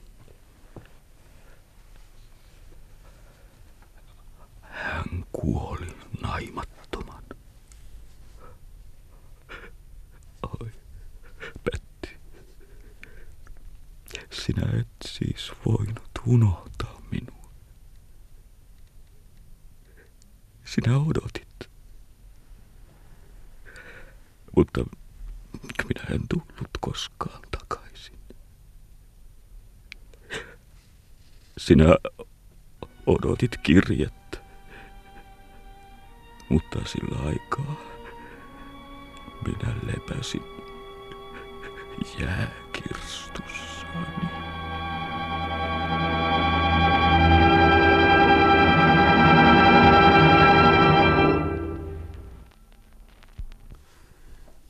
Hän 4.62 5.26
kuoli 5.32 5.88
naimattoman. 6.22 7.24
Oi, 10.44 10.72
Petti. 11.64 12.10
Sinä 14.32 14.80
et 14.80 14.88
siis 15.06 15.52
voinut 15.66 16.09
unohtaa 16.26 17.02
minua. 17.12 17.50
Sinä 20.66 20.98
odotit. 20.98 21.70
Mutta 24.56 24.84
minä 25.88 26.04
en 26.16 26.22
tullut 26.30 26.70
koskaan 26.80 27.42
takaisin. 27.52 28.20
Sinä 31.58 31.86
odotit 33.08 33.58
kirjettä, 33.64 34.38
mutta 36.50 36.80
sillä 36.86 37.28
aikaa 37.28 37.76
minä 39.46 39.76
lepäsin 39.84 40.44
jääkirstussani. 42.20 43.29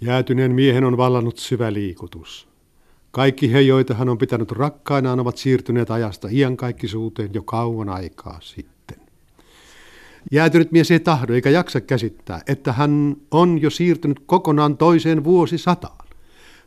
Jäätyneen 0.10 0.56
miehen 0.56 0.84
on 0.84 0.98
vallannut 0.98 1.38
syvä 1.38 1.74
liikutus. 1.74 2.48
Kaikki 3.12 3.54
he, 3.54 3.62
joita 3.62 3.94
hän 3.94 4.10
on 4.10 4.18
pitänyt 4.18 4.52
rakkainaan, 4.52 5.20
ovat 5.20 5.38
siirtyneet 5.38 5.92
ajasta 5.92 6.28
iankaikkisuuteen 6.32 7.30
jo 7.34 7.44
kauan 7.44 7.90
aikaa 7.90 8.40
sitten. 8.42 8.98
Jäätynyt 10.32 10.72
mies 10.72 10.92
ei 10.92 11.00
tahdo 11.00 11.34
eikä 11.34 11.50
jaksa 11.50 11.82
käsittää, 11.82 12.42
että 12.48 12.74
hän 12.74 13.16
on 13.32 13.62
jo 13.62 13.70
siirtynyt 13.70 14.20
kokonaan 14.26 14.78
toiseen 14.78 15.24
vuosisataan. 15.24 16.08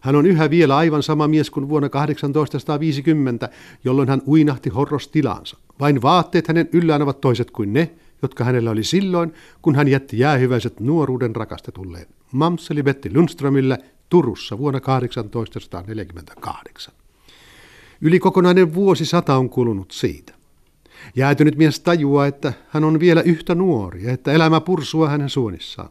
Hän 0.00 0.16
on 0.16 0.26
yhä 0.26 0.50
vielä 0.50 0.76
aivan 0.76 1.02
sama 1.02 1.28
mies 1.28 1.50
kuin 1.50 1.68
vuonna 1.68 1.88
1850, 1.88 3.48
jolloin 3.84 4.08
hän 4.08 4.22
uinahti 4.26 4.70
horrostilaansa. 4.70 5.56
Vain 5.80 6.02
vaatteet 6.02 6.48
hänen 6.48 6.68
yllään 6.72 7.02
ovat 7.02 7.20
toiset 7.20 7.50
kuin 7.50 7.72
ne, 7.72 7.90
jotka 8.22 8.44
hänellä 8.44 8.70
oli 8.70 8.84
silloin, 8.84 9.34
kun 9.62 9.74
hän 9.74 9.88
jätti 9.88 10.18
jäähyväiset 10.18 10.80
nuoruuden 10.80 11.36
rakastetulleen 11.36 12.06
Mamseli 12.32 12.82
Betty 12.82 13.10
Lundströmille 13.14 13.78
Turussa 14.08 14.58
vuonna 14.58 14.80
1848. 14.80 16.94
Yli 18.00 18.18
kokonainen 18.18 18.74
vuosisata 18.74 19.36
on 19.36 19.50
kulunut 19.50 19.90
siitä. 19.90 20.34
Jäätynyt 21.16 21.56
mies 21.56 21.80
tajuaa, 21.80 22.26
että 22.26 22.52
hän 22.68 22.84
on 22.84 23.00
vielä 23.00 23.22
yhtä 23.22 23.54
nuori 23.54 24.04
ja 24.04 24.12
että 24.12 24.32
elämä 24.32 24.60
pursua 24.60 25.08
hänen 25.08 25.30
suonissaan. 25.30 25.90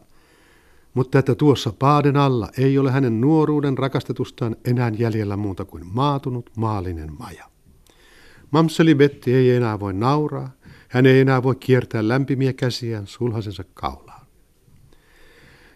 Mutta 0.94 1.18
että 1.18 1.34
tuossa 1.34 1.72
paaden 1.78 2.16
alla 2.16 2.48
ei 2.58 2.78
ole 2.78 2.90
hänen 2.90 3.20
nuoruuden 3.20 3.78
rakastetustaan 3.78 4.56
enää 4.64 4.92
jäljellä 4.98 5.36
muuta 5.36 5.64
kuin 5.64 5.86
maatunut 5.86 6.50
maallinen 6.56 7.12
maja. 7.18 7.44
Mamseli 8.50 8.94
Betty 8.94 9.34
ei 9.34 9.50
enää 9.50 9.80
voi 9.80 9.92
nauraa, 9.92 10.50
hän 10.88 11.06
ei 11.06 11.20
enää 11.20 11.42
voi 11.42 11.54
kiertää 11.54 12.08
lämpimiä 12.08 12.52
käsiään 12.52 13.06
sulhasensa 13.06 13.64
kaulaan. 13.74 14.21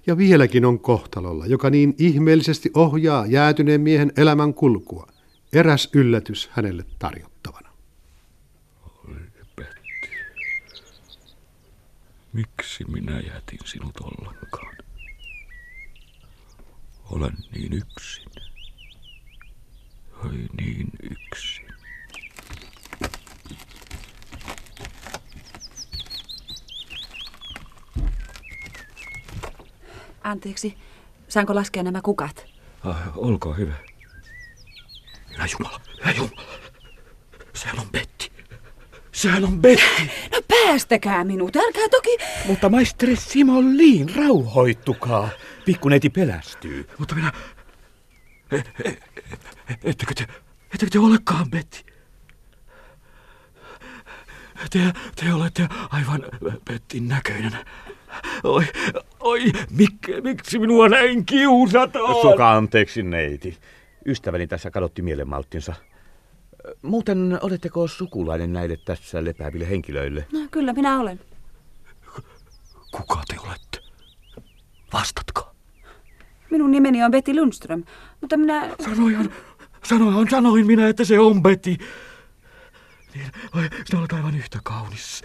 Ja 0.07 0.16
vieläkin 0.16 0.64
on 0.64 0.81
kohtalolla, 0.81 1.47
joka 1.47 1.71
niin 1.71 1.95
ihmeellisesti 1.99 2.71
ohjaa 2.75 3.27
jäätyneen 3.27 3.81
miehen 3.81 4.12
elämän 4.16 4.55
kulkua, 4.55 5.07
eräs 5.53 5.90
yllätys 5.92 6.49
hänelle 6.53 6.85
tarjottavana. 6.99 7.66
Miksi 12.33 12.85
minä 12.85 13.21
jätin 13.21 13.59
sinut 13.64 14.01
ollenkaan? 14.01 14.77
Olen 17.11 17.37
niin 17.55 17.73
yksin. 17.73 18.29
Oi 20.25 20.33
niin 20.61 20.90
yksin. 21.03 21.65
Anteeksi, 30.27 30.75
saanko 31.29 31.55
laskea 31.55 31.83
nämä 31.83 32.01
kukat? 32.03 32.47
Ah, 32.85 32.97
olkaa 33.17 33.55
hyvä. 33.55 33.75
Hyvä 35.33 35.47
Jumala, 35.53 35.81
hyvä 36.01 36.11
Jumala. 36.11 36.43
Sehän 37.55 37.79
on 37.79 37.91
Betti. 37.93 38.33
Sehän 39.12 39.45
on 39.45 39.61
Betti. 39.61 40.11
No 40.33 40.41
päästäkää 40.49 41.25
minut, 41.25 41.57
älkää 41.57 41.89
toki... 41.91 42.19
Mutta 42.47 42.69
maisteri 42.69 43.17
Simoliin, 43.17 44.17
rauhoittukaa. 44.17 45.29
Pikkuneiti 45.65 46.11
pelästyy. 46.11 46.89
Mutta 46.99 47.15
minä... 47.15 47.33
E, 48.53 48.57
e, 48.57 48.89
e, 48.89 48.97
ettekö 49.85 50.15
te... 50.15 50.27
Ettekö 50.75 50.91
te 50.91 50.99
olekaan 50.99 51.51
Betty? 51.51 51.79
Te, 54.71 54.93
te 55.17 55.35
olette 55.35 55.69
aivan 55.91 56.25
Bettin 56.65 57.09
näköinen. 57.09 57.59
Oi, 58.45 58.64
oi, 59.21 59.40
mik, 59.71 59.95
miksi 60.23 60.59
minua 60.59 60.88
näin 60.88 61.27
kiusataan? 61.27 62.14
Suka 62.23 62.53
anteeksi, 62.53 63.03
neiti. 63.03 63.59
Ystäväni 64.07 64.47
tässä 64.47 64.71
kadotti 64.71 65.03
mielenmalttinsa. 65.03 65.75
Muuten 66.83 67.38
oletteko 67.42 67.88
sukulainen 67.88 68.53
näille 68.53 68.77
tässä 68.85 69.25
lepääville 69.25 69.71
henkilöille? 69.71 70.27
No, 70.33 70.40
kyllä 70.51 70.73
minä 70.73 71.01
olen. 71.01 71.21
Kuka 72.90 73.23
te 73.29 73.37
olette? 73.47 73.79
Vastatkaa. 74.92 75.55
Minun 76.51 76.71
nimeni 76.71 77.05
on 77.05 77.11
Betty 77.11 77.35
Lundström, 77.35 77.85
mutta 78.21 78.37
minä... 78.37 78.71
Sanoin, 78.85 79.33
sanoin, 79.83 80.31
sanoin 80.31 80.66
minä, 80.66 80.88
että 80.88 81.05
se 81.05 81.19
on 81.19 81.42
Betty. 81.42 81.77
Niin, 83.14 83.27
oi, 83.57 83.69
sinä 83.85 83.99
olet 83.99 84.12
aivan 84.12 84.37
yhtä 84.37 84.59
kaunis 84.62 85.23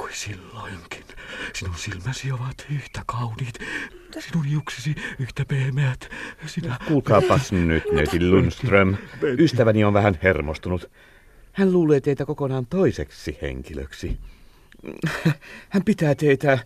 kuin 0.00 0.12
silloinkin. 0.14 1.04
Sinun 1.52 1.74
silmäsi 1.76 2.32
ovat 2.32 2.66
yhtä 2.70 3.02
kauniit. 3.06 3.54
Sinun 4.18 4.44
hiuksisi 4.44 4.94
yhtä 5.18 5.44
pehmeät. 5.44 6.10
Sinä... 6.46 6.76
Kuulkaapas 6.88 7.52
nyt, 7.52 7.84
neiti 7.92 8.30
Lundström. 8.30 8.96
Ystäväni 9.22 9.84
on 9.84 9.94
vähän 9.94 10.18
hermostunut. 10.22 10.90
Hän 11.52 11.72
luulee 11.72 12.00
teitä 12.00 12.24
kokonaan 12.24 12.66
toiseksi 12.66 13.38
henkilöksi. 13.42 14.18
hän 15.68 15.84
pitää 15.84 16.14
teitä 16.14 16.58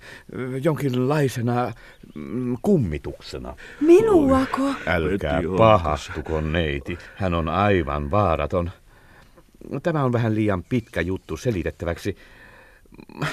jonkinlaisena 0.62 1.73
mm, 2.14 2.57
kummituksena. 2.62 3.57
Minuako? 3.81 4.75
Älkää 4.87 5.42
pahastuko, 5.57 6.40
neiti. 6.40 6.99
Hän 7.14 7.35
on 7.35 7.49
aivan 7.49 8.11
vaaraton. 8.11 8.70
Tämä 9.83 10.05
on 10.05 10.12
vähän 10.12 10.35
liian 10.35 10.64
pitkä 10.64 11.01
juttu 11.01 11.37
selitettäväksi. 11.37 12.16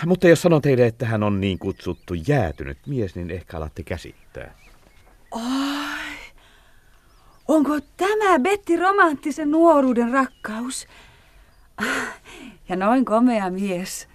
Mutta 0.06 0.28
jos 0.28 0.41
sanon 0.41 0.62
teille, 0.62 0.86
että 0.86 1.06
hän 1.06 1.24
on 1.24 1.41
niin 1.41 1.60
kutsuttu 1.60 2.13
jäätynyt 2.28 2.78
mies, 2.88 3.15
niin 3.15 3.32
ehkä 3.32 3.58
alatte 3.58 3.84
käsittää. 3.84 4.56
Onko 7.47 7.80
tämä 7.97 8.39
Betty 8.39 8.78
romanttisen 8.78 9.52
nuoruuden 9.52 10.12
rakkaus? 10.12 10.88
Ja 12.69 12.76
noin 12.76 13.06
komea 13.06 13.50
mies. 13.50 14.08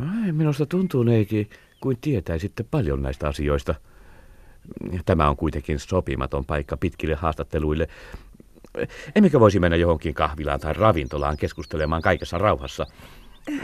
Ai, 0.00 0.32
minusta 0.32 0.66
tuntuu, 0.66 1.02
neiti, 1.02 1.50
kuin 1.80 1.98
tietäisitte 2.00 2.62
paljon 2.62 3.02
näistä 3.02 3.28
asioista. 3.28 3.74
Tämä 5.04 5.28
on 5.28 5.36
kuitenkin 5.36 5.78
sopimaton 5.78 6.44
paikka 6.44 6.76
pitkille 6.76 7.14
haastatteluille. 7.14 7.88
Emmekö 9.14 9.40
voisi 9.40 9.60
mennä 9.60 9.76
johonkin 9.76 10.14
kahvilaan 10.14 10.60
tai 10.60 10.72
ravintolaan 10.72 11.36
keskustelemaan 11.36 12.02
kaikessa 12.02 12.38
rauhassa? 12.38 12.86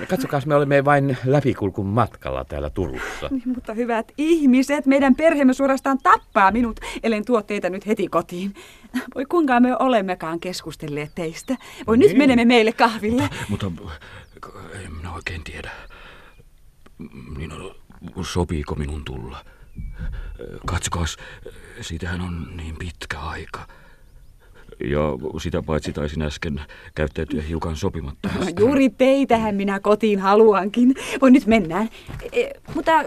Katsokaa, 0.09 0.40
me 0.47 0.55
olemme 0.55 0.85
vain 0.85 1.16
läpikulkun 1.25 1.87
matkalla 1.87 2.45
täällä 2.45 2.71
Turussa. 2.71 3.29
Niin, 3.31 3.43
Mutta 3.47 3.75
hyvät 3.75 4.12
ihmiset, 4.19 4.87
meidän 4.87 5.14
perheemme 5.14 5.53
suorastaan 5.55 5.99
tappaa 6.03 6.51
minut, 6.51 6.81
ellen 7.03 7.25
tuo 7.25 7.43
teitä 7.43 7.71
nyt 7.71 7.87
heti 7.87 8.09
kotiin. 8.09 8.55
Voi 9.14 9.25
kuinka 9.27 9.61
me 9.61 9.77
olemmekaan 9.79 10.40
keskustelleet 10.40 11.14
teistä. 11.14 11.57
Voi 11.87 11.97
nyt 11.97 12.16
menemme 12.16 12.45
meille 12.45 12.73
kahville. 12.73 13.29
Mutta 13.49 13.73
en 14.85 14.93
minä 14.93 15.12
oikein 15.12 15.45
tiedä. 15.45 15.71
Niin, 17.38 17.53
sopiiko 18.23 18.75
minun 18.75 19.05
tulla? 19.05 19.45
Katsokaas, 20.66 21.16
siitähän 21.81 22.21
on 22.21 22.57
niin 22.57 22.77
pitkä 22.79 23.19
aika. 23.21 23.66
Ja 24.85 25.01
sitä 25.43 25.62
paitsi 25.62 25.93
taisin 25.93 26.23
äsken 26.23 26.61
käyttäytyä 26.95 27.43
hiukan 27.43 27.77
sopimattomasti. 27.77 28.53
No, 28.53 28.61
juuri 28.61 28.90
teitähän 28.90 29.55
minä 29.55 29.81
kotiin 29.81 30.19
haluankin. 30.19 30.95
Voi 31.21 31.31
nyt 31.31 31.47
mennään. 31.47 31.88
E, 32.33 32.51
mutta 32.75 33.05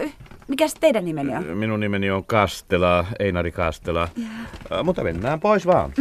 mikä 0.48 0.66
teidän 0.80 1.04
nimenne 1.04 1.38
on? 1.38 1.58
Minun 1.58 1.80
nimeni 1.80 2.10
on 2.10 2.24
Kastela, 2.24 3.06
Einari 3.18 3.52
Kastela. 3.52 4.08
Äh, 4.72 4.84
Mutta 4.84 5.04
mennään 5.04 5.40
pois 5.40 5.66
vaan. 5.66 5.92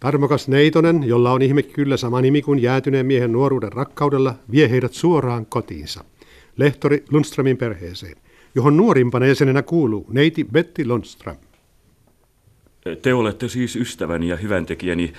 Tarmokas 0.00 0.48
Neitonen, 0.48 1.04
jolla 1.04 1.32
on 1.32 1.42
ihme 1.42 1.62
kyllä 1.62 1.96
sama 1.96 2.20
nimi 2.20 2.42
kuin 2.42 2.62
jäätyneen 2.62 3.06
miehen 3.06 3.32
nuoruuden 3.32 3.72
rakkaudella, 3.72 4.34
vie 4.50 4.70
heidät 4.70 4.92
suoraan 4.92 5.46
kotiinsa. 5.46 6.04
Lehtori 6.56 7.04
Lundströmin 7.10 7.56
perheeseen, 7.56 8.16
johon 8.58 8.76
nuorimpana 8.76 9.26
jäsenenä 9.26 9.62
kuuluu 9.62 10.06
neiti 10.10 10.44
Betty 10.44 10.86
Lundström. 10.86 11.36
Te 13.02 13.14
olette 13.14 13.48
siis 13.48 13.76
ystäväni 13.76 14.28
ja 14.28 14.36
hyväntekijäni 14.36 15.12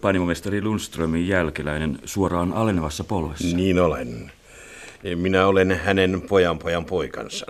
panimomestari 0.00 0.62
Lundströmin 0.62 1.28
jälkeläinen 1.28 1.98
suoraan 2.04 2.52
alenevassa 2.52 3.04
polvessa. 3.04 3.56
Niin 3.56 3.80
olen. 3.80 4.30
Minä 5.14 5.46
olen 5.46 5.80
hänen 5.84 6.22
pojan 6.28 6.58
pojan 6.58 6.84
poikansa. 6.84 7.46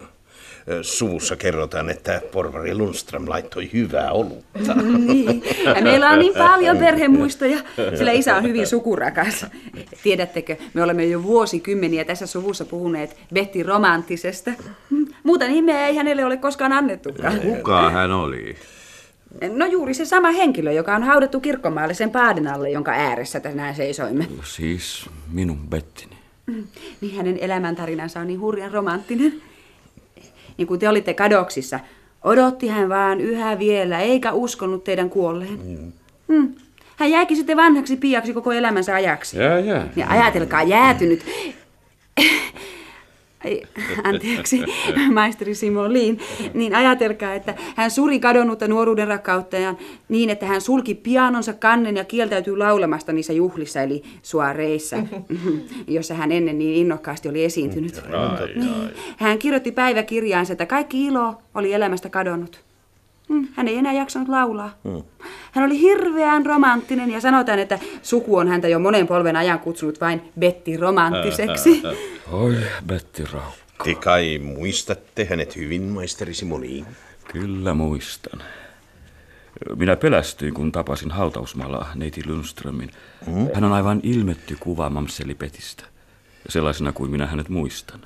Suvussa 0.82 1.36
kerrotaan, 1.36 1.90
että 1.90 2.22
porvari 2.32 2.74
Lundström 2.74 3.28
laittoi 3.28 3.70
hyvää 3.72 4.12
olutta. 4.12 4.74
Niin. 5.06 5.42
Ja 5.64 5.82
meillä 5.82 6.10
on 6.10 6.18
niin 6.18 6.34
paljon 6.34 6.78
perhemuistoja, 6.78 7.58
sillä 7.98 8.12
isä 8.12 8.36
on 8.36 8.42
hyvin 8.42 8.66
sukurakas. 8.66 9.46
Tiedättekö, 10.02 10.56
me 10.74 10.82
olemme 10.82 11.04
jo 11.04 11.22
vuosikymmeniä 11.22 12.04
tässä 12.04 12.26
suvussa 12.26 12.64
puhuneet 12.64 13.16
Betty 13.34 13.62
romanttisesta. 13.62 14.50
Muuta 15.24 15.48
nimeä 15.48 15.86
ei 15.86 15.96
hänelle 15.96 16.24
ole 16.24 16.36
koskaan 16.36 16.72
annettukaan. 16.72 17.40
Kuka 17.40 17.90
hän 17.90 18.12
oli? 18.12 18.56
No 19.52 19.66
juuri 19.66 19.94
se 19.94 20.04
sama 20.04 20.30
henkilö, 20.30 20.72
joka 20.72 20.94
on 20.94 21.02
haudattu 21.02 21.40
kirkkomaalle 21.40 21.94
sen 21.94 22.10
paaden 22.10 22.46
alle, 22.46 22.70
jonka 22.70 22.90
ääressä 22.90 23.40
tänään 23.40 23.74
seisoimme. 23.74 24.26
Siis 24.44 25.10
minun 25.32 25.58
Bettini. 25.58 26.16
Niin 27.00 27.16
hänen 27.16 27.38
elämäntarinansa 27.38 28.20
on 28.20 28.26
niin 28.26 28.40
hurjan 28.40 28.72
romanttinen. 28.72 29.32
Niin 30.58 30.66
kuin 30.66 30.80
te 30.80 30.88
olitte 30.88 31.14
kadoksissa, 31.14 31.80
odotti 32.24 32.68
hän 32.68 32.88
vaan 32.88 33.20
yhä 33.20 33.58
vielä, 33.58 34.00
eikä 34.00 34.32
uskonut 34.32 34.84
teidän 34.84 35.10
kuolleen. 35.10 35.58
Mm. 36.28 36.54
Hän 36.96 37.10
jäikin 37.10 37.36
sitten 37.36 37.56
vanhaksi 37.56 37.96
piaksi 37.96 38.32
koko 38.32 38.52
elämänsä 38.52 38.94
ajaksi. 38.94 39.38
Jää, 39.38 39.58
jää. 39.58 39.88
Ja 39.96 40.06
ajatelkaa, 40.08 40.62
jäätynyt. 40.62 41.24
Anteeksi, 44.04 44.64
maisteri 45.12 45.54
Simolin. 45.54 46.18
Niin 46.54 46.74
ajatelkaa, 46.74 47.34
että 47.34 47.54
hän 47.76 47.90
suri 47.90 48.20
kadonnutta 48.20 48.68
nuoruuden 48.68 49.08
rakkauttajaan 49.08 49.78
niin, 50.08 50.30
että 50.30 50.46
hän 50.46 50.60
sulki 50.60 50.94
pianonsa 50.94 51.52
kannen 51.52 51.96
ja 51.96 52.04
kieltäytyi 52.04 52.56
laulamasta 52.56 53.12
niissä 53.12 53.32
juhlissa, 53.32 53.82
eli 53.82 54.02
suoreissa, 54.22 54.96
jossa 55.88 56.14
hän 56.14 56.32
ennen 56.32 56.58
niin 56.58 56.74
innokkaasti 56.74 57.28
oli 57.28 57.44
esiintynyt. 57.44 58.02
Niin. 58.54 58.90
Hän 59.16 59.38
kirjoitti 59.38 59.72
päiväkirjaansa, 59.72 60.52
että 60.52 60.66
kaikki 60.66 61.04
ilo 61.04 61.34
oli 61.54 61.72
elämästä 61.72 62.08
kadonnut. 62.08 62.63
Mm, 63.28 63.48
Hän 63.54 63.68
ei 63.68 63.76
enää 63.76 63.92
jaksanut 63.92 64.28
laulaa. 64.28 64.74
Hän 65.52 65.64
oli 65.64 65.80
hirveän 65.80 66.46
romanttinen 66.46 67.10
ja 67.10 67.20
sanotaan, 67.20 67.58
että 67.58 67.78
suku 68.02 68.36
on 68.36 68.48
häntä 68.48 68.68
jo 68.68 68.78
monen 68.78 69.06
polven 69.06 69.36
ajan 69.36 69.58
kutsunut 69.58 70.00
vain 70.00 70.22
Betty 70.38 70.76
romanttiseksi. 70.76 71.82
Oi, 72.32 72.56
Betti 72.86 73.24
Raukka. 73.32 73.84
Te 73.84 73.94
kai 73.94 74.38
muistatte 74.38 75.24
hänet 75.24 75.56
hyvin, 75.56 75.82
maisteri 75.82 76.34
Simoniin. 76.34 76.86
Kyllä 77.32 77.74
muistan. 77.74 78.42
Minä 79.76 79.96
pelästyin, 79.96 80.54
kun 80.54 80.72
tapasin 80.72 81.10
hautausmaalla 81.10 81.86
neiti 81.94 82.22
Lundströmin. 82.26 82.90
Hän 83.54 83.64
on 83.64 83.72
aivan 83.72 84.00
ilmetty 84.02 84.56
kuva 84.60 84.90
mamseli 84.90 85.34
Petistä. 85.34 85.84
Sellaisena 86.48 86.92
kuin 86.92 87.10
minä 87.10 87.26
hänet 87.26 87.48
muistan. 87.48 88.00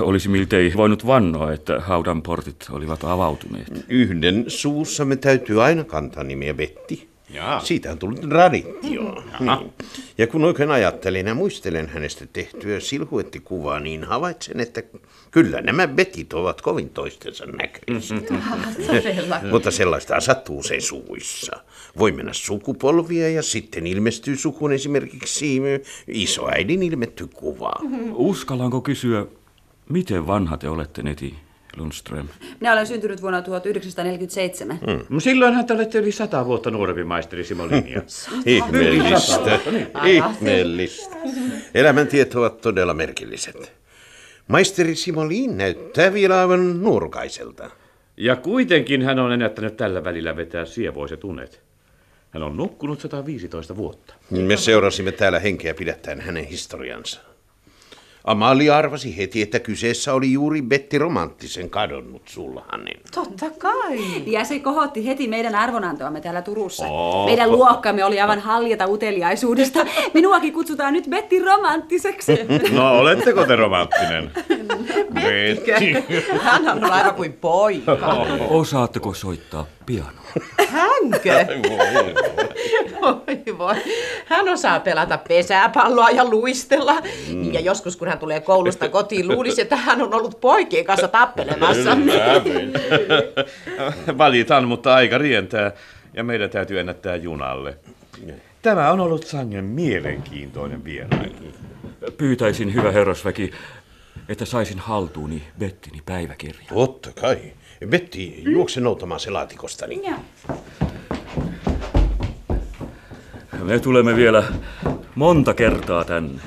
Olisi 0.00 0.28
miltei 0.28 0.72
voinut 0.76 1.06
vannoa, 1.06 1.52
että 1.52 1.80
haudan 1.80 2.22
portit 2.22 2.66
olivat 2.70 3.04
avautuneet. 3.04 3.84
Yhden 3.88 4.44
suussamme 4.48 5.16
täytyy 5.16 5.62
aina 5.62 5.84
kantaa 5.84 6.24
nimiä 6.24 6.54
Betti. 6.54 7.08
Jaa. 7.30 7.60
Siitä 7.60 7.92
on 7.92 7.98
tullut 7.98 8.20
traditio. 8.20 9.22
Niin. 9.40 9.72
Ja 10.18 10.26
kun 10.26 10.44
oikein 10.44 10.70
ajattelen 10.70 11.26
ja 11.26 11.34
muistelen 11.34 11.88
hänestä 11.88 12.26
tehtyä 12.32 12.80
silhuettikuvaa, 12.80 13.80
niin 13.80 14.04
havaitsen, 14.04 14.60
että 14.60 14.82
kyllä 15.30 15.60
nämä 15.60 15.88
Betit 15.88 16.32
ovat 16.32 16.60
kovin 16.60 16.90
toistensa 16.90 17.44
näköisiä. 17.46 18.16
Mutta 19.52 19.70
sellaista 19.70 20.20
sattuu 20.20 20.58
usein 20.58 20.82
suvuissa. 20.82 21.56
Voi 21.98 22.12
mennä 22.12 22.32
sukupolvia 22.32 23.28
ja 23.30 23.42
sitten 23.42 23.86
ilmestyy 23.86 24.36
sukuun 24.36 24.72
esimerkiksi 24.72 25.60
isoäidin 26.08 26.82
ilmetty 26.82 27.26
kuva. 27.26 27.72
Uskallanko 28.14 28.80
kysyä, 28.80 29.26
miten 29.88 30.26
vanha 30.26 30.56
te 30.56 30.68
olette, 30.68 31.02
neti 31.02 31.34
Lundström? 31.76 32.28
Minä 32.60 32.72
olen 32.72 32.86
syntynyt 32.86 33.22
vuonna 33.22 33.42
1947. 33.42 34.78
No 35.08 35.20
silloinhan 35.20 35.66
te 35.66 35.72
olette 35.72 35.98
yli 35.98 36.12
sata 36.12 36.46
vuotta 36.46 36.70
nuorempi 36.70 37.04
maisteri 37.04 37.44
Simolinia. 37.44 38.02
Ihmeellistä. 38.46 39.60
Ihmeellistä. 40.04 41.16
Elämäntiet 41.74 42.34
ovat 42.34 42.60
todella 42.60 42.94
merkilliset. 42.94 43.72
Maisteri 44.48 44.94
Simolin 44.94 45.58
näyttää 45.58 46.12
vielä 46.12 46.40
aivan 46.40 46.82
nuorukaiselta. 46.82 47.70
Ja 48.16 48.36
kuitenkin 48.36 49.02
hän 49.02 49.18
on 49.18 49.32
ennättänyt 49.32 49.76
tällä 49.76 50.04
välillä 50.04 50.36
vetää 50.36 50.64
sievoiset 50.64 51.24
unet. 51.24 51.62
Hän 52.30 52.42
on 52.42 52.56
nukkunut 52.56 53.00
115 53.00 53.76
vuotta. 53.76 54.14
Me 54.30 54.56
seurasimme 54.56 55.12
täällä 55.12 55.38
henkeä 55.38 55.74
pidättäen 55.74 56.20
hänen 56.20 56.44
historiansa. 56.44 57.27
Amalia 58.28 58.76
arvasi 58.76 59.16
heti, 59.16 59.42
että 59.42 59.58
kyseessä 59.60 60.14
oli 60.14 60.32
juuri 60.32 60.62
Betti 60.62 60.98
Romanttisen 60.98 61.70
kadonnut 61.70 62.22
sulhanen. 62.28 63.00
Totta 63.14 63.46
kai. 63.58 63.98
Ja 64.26 64.44
se 64.44 64.58
kohotti 64.58 65.06
heti 65.06 65.28
meidän 65.28 65.54
arvonantoamme 65.54 66.20
täällä 66.20 66.42
Turussa. 66.42 66.84
Meidän 67.26 67.50
luokkamme 67.52 68.04
oli 68.04 68.20
aivan 68.20 68.40
haljata 68.40 68.86
uteliaisuudesta. 68.86 69.86
Minuakin 70.14 70.52
kutsutaan 70.52 70.92
nyt 70.92 71.06
Betty 71.10 71.44
romanttiseksi. 71.44 72.32
No, 72.72 72.98
oletteko 72.98 73.44
te 73.44 73.56
romanttinen? 73.56 74.30
Betty. 75.14 76.18
Hän 76.42 76.68
on 76.68 76.84
aivan 76.84 77.14
kuin 77.14 77.32
poika. 77.32 78.26
Osaatteko 78.48 79.14
soittaa 79.14 79.66
pianoa? 79.86 80.12
Hänkö? 80.68 81.46
Voi 83.00 83.58
voi. 83.58 83.74
Hän 84.24 84.48
osaa 84.48 84.80
pelata 84.80 85.18
pesäpalloa 85.18 86.10
ja 86.10 86.24
luistella. 86.24 87.00
Mm. 87.32 87.54
Ja 87.54 87.60
joskus 87.60 87.96
kun 87.96 88.08
hän 88.08 88.17
tulee 88.18 88.40
koulusta 88.40 88.88
kotiin, 88.88 89.28
luulisi, 89.28 89.60
että 89.60 89.76
hän 89.76 90.02
on 90.02 90.14
ollut 90.14 90.40
poikien 90.40 90.84
kanssa 90.84 91.08
tappelemassa. 91.08 91.96
Valitan, 94.18 94.68
mutta 94.68 94.94
aika 94.94 95.18
rientää. 95.18 95.72
Ja 96.14 96.24
meidän 96.24 96.50
täytyy 96.50 96.80
ennättää 96.80 97.16
junalle. 97.16 97.76
Tämä 98.62 98.90
on 98.90 99.00
ollut 99.00 99.26
sangen 99.26 99.64
mielenkiintoinen 99.64 100.84
vierailu. 100.84 101.34
Pyytäisin, 102.16 102.74
hyvä 102.74 102.92
herrasväki, 102.92 103.50
että 104.28 104.44
saisin 104.44 104.78
haltuuni 104.78 105.42
Bettini 105.58 106.02
päiväkirja. 106.06 106.68
Totta 106.74 107.10
kai. 107.20 107.38
Betty, 107.88 108.20
juokse 108.50 108.80
noutamaan 108.80 109.20
se 109.20 109.30
laatikostani. 109.30 110.02
Ja. 110.04 110.14
Me 113.62 113.78
tulemme 113.78 114.16
vielä 114.16 114.44
monta 115.14 115.54
kertaa 115.54 116.04
tänne. 116.04 116.40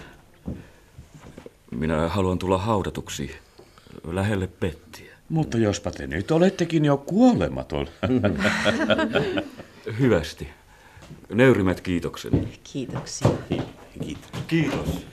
Minä 1.82 2.08
haluan 2.08 2.40
tulla 2.40 2.58
haudatuksi 2.58 3.36
lähelle 4.04 4.48
Bettiä. 4.48 5.14
Mutta 5.30 5.58
jospa 5.58 5.92
te 5.92 6.08
nyt 6.08 6.32
olettekin 6.32 6.86
jo 6.86 6.98
kuolematon. 6.98 7.88
Hyvästi. 10.00 10.48
Nöyrimmät 11.30 11.82
kiitokseni. 11.82 12.60
Kiitoksia. 12.74 13.30
Kiitos. 14.00 14.32
Kiitos. 14.48 15.06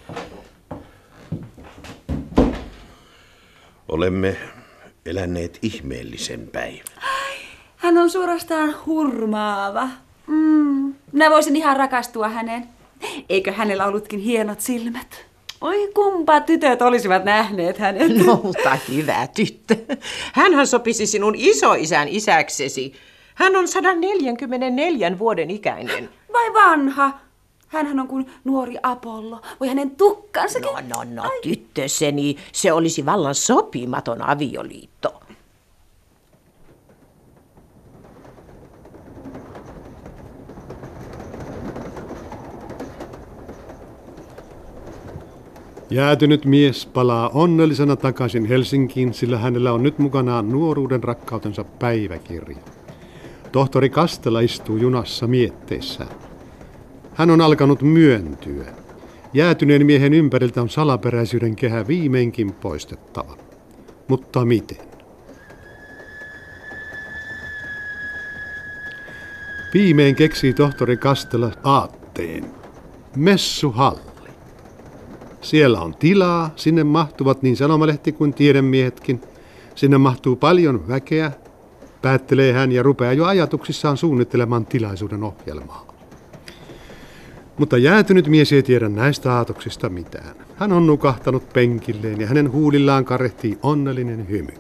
Olemme 3.89 4.37
eläneet 5.07 5.59
ihmeellisen 5.63 6.49
päivän. 6.53 7.03
Hän 7.77 7.99
on 7.99 8.11
suorastaan 8.11 8.75
hurmaava. 8.87 9.89
Mm. 10.27 10.95
Minä 11.13 11.31
voisin 11.31 11.57
ihan 11.57 11.77
rakastua 11.77 12.29
häneen. 12.29 12.69
Eikö 13.29 13.53
hänellä 13.53 13.87
ollutkin 13.87 14.21
hienot 14.21 14.61
silmät? 14.61 15.28
Oi 15.61 15.91
kumpa 15.95 16.41
tytöt 16.41 16.83
olisivat 16.83 17.25
nähneet 17.25 17.79
hänet. 17.79 18.17
No, 18.27 18.41
mutta 18.43 18.79
hyvä 18.93 19.27
tyttö. 19.27 19.77
Hänhän 20.33 20.67
sopisi 20.67 21.07
sinun 21.07 21.35
isoisän 21.37 22.09
isäksesi. 22.09 22.93
Hän 23.35 23.57
on 23.57 23.69
144 23.69 25.19
vuoden 25.19 25.51
ikäinen. 25.51 26.09
Vai 26.33 26.55
vanha? 26.55 27.19
Hänhän 27.69 28.01
on 28.01 28.09
kuin 28.09 28.31
nuori 28.45 28.77
Apollo. 28.83 29.41
Voi 29.61 29.69
hänen 29.69 29.91
tukkansakin. 29.91 30.69
No, 30.89 31.05
no, 31.05 31.23
no, 31.23 31.31
tyttöseni, 31.43 32.37
se 32.53 32.73
olisi 32.73 33.07
vallan 33.07 33.35
sopimaton 33.35 34.23
avioliitto. 34.23 35.18
Jäätynyt 45.91 46.45
mies 46.45 46.87
palaa 46.87 47.29
onnellisena 47.29 47.97
takaisin 47.97 48.45
Helsinkiin, 48.45 49.15
sillä 49.15 49.39
hänellä 49.39 49.73
on 49.73 49.83
nyt 49.83 49.99
mukanaan 49.99 50.49
nuoruuden 50.49 51.05
rakkautensa 51.05 51.65
päiväkirja. 51.65 52.57
Tohtori 53.53 53.91
Kastela 53.91 54.41
istuu 54.41 54.77
junassa 54.77 55.27
mietteissään. 55.27 56.11
Hän 57.15 57.31
on 57.31 57.41
alkanut 57.41 57.83
myöntyä. 57.83 58.67
Jäätyneen 59.35 59.87
miehen 59.87 60.15
ympäriltä 60.15 60.63
on 60.63 60.69
salaperäisyyden 60.69 61.57
kehä 61.57 61.87
viimeinkin 61.87 62.53
poistettava. 62.53 63.37
Mutta 64.09 64.45
miten? 64.45 64.89
Viimein 69.75 70.15
keksii 70.15 70.55
tohtori 70.55 70.97
Kastela 70.97 71.51
aatteen. 71.65 72.45
Messuhalli. 73.17 74.18
Siellä 75.41 75.81
on 75.81 75.95
tilaa, 75.95 76.51
sinne 76.57 76.85
mahtuvat 76.85 77.43
niin 77.43 77.57
sanomalehti 77.57 78.13
kuin 78.13 78.35
tiedemiehetkin. 78.35 79.21
Sinne 79.75 79.99
mahtuu 79.99 80.37
paljon 80.37 80.89
väkeä, 80.89 81.33
päättelee 82.03 82.53
hän 82.53 82.73
ja 82.73 82.83
rupeaa 82.83 83.13
jo 83.13 83.25
ajatuksissaan 83.25 83.97
suunnittelemaan 83.97 84.67
tilaisuuden 84.67 85.23
ohjelmaa. 85.23 85.89
Mutta 87.59 87.79
jäätynyt 87.79 88.29
mies 88.29 88.53
ei 88.53 88.63
tiedä 88.63 88.89
näistä 88.89 89.33
aatoksista 89.33 89.89
mitään. 89.89 90.37
Hän 90.57 90.73
on 90.73 90.87
nukahtanut 90.87 91.53
penkilleen 91.53 92.21
ja 92.21 92.27
hänen 92.27 92.53
huulillaan 92.53 93.05
karehtii 93.05 93.59
onnellinen 93.63 94.29
hymy. 94.29 94.53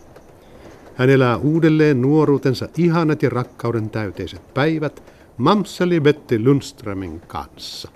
Hän 0.94 1.10
elää 1.10 1.36
uudelleen 1.36 2.02
nuoruutensa 2.02 2.68
ihanat 2.76 3.22
ja 3.22 3.30
rakkauden 3.30 3.90
täyteiset 3.90 4.54
päivät 4.54 5.02
Mamseli 5.36 6.00
Betty 6.00 6.44
Lundströmin 6.44 7.20
kanssa. 7.20 7.88